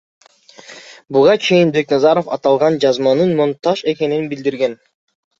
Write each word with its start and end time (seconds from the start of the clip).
Буга 1.17 1.33
чейин 1.47 1.73
Бекназаров 1.75 2.31
аталган 2.37 2.77
жазманын 2.85 3.35
монтаж 3.41 3.83
экенин 3.93 4.25
билдирген. 4.33 4.75